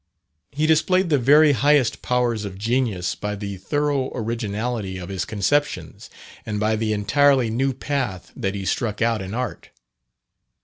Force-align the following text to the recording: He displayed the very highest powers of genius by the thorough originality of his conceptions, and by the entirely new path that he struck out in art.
He 0.51 0.65
displayed 0.65 1.09
the 1.11 1.19
very 1.19 1.51
highest 1.51 2.01
powers 2.01 2.43
of 2.43 2.57
genius 2.57 3.13
by 3.13 3.35
the 3.35 3.57
thorough 3.57 4.09
originality 4.15 4.97
of 4.97 5.09
his 5.09 5.25
conceptions, 5.25 6.09
and 6.43 6.59
by 6.59 6.75
the 6.75 6.91
entirely 6.91 7.51
new 7.51 7.71
path 7.71 8.31
that 8.35 8.55
he 8.55 8.65
struck 8.65 9.03
out 9.03 9.21
in 9.21 9.35
art. 9.35 9.69